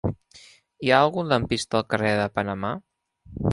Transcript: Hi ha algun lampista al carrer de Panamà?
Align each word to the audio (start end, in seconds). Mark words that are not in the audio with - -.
Hi 0.87 0.91
ha 0.93 1.01
algun 1.07 1.29
lampista 1.35 1.79
al 1.81 1.87
carrer 1.95 2.17
de 2.23 2.25
Panamà? 2.39 2.75